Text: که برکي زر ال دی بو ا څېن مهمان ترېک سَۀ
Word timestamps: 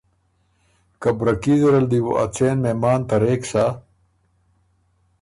که 1.01 1.09
برکي 1.17 1.53
زر 1.61 1.73
ال 1.79 1.85
دی 1.91 1.99
بو 2.03 2.11
ا 2.23 2.25
څېن 2.35 2.57
مهمان 2.63 2.99
ترېک 3.09 3.41
سَۀ 3.51 3.65